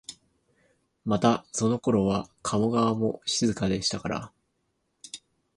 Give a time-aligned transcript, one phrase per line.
[1.05, 4.31] またそのころは加茂川も静かでしたから、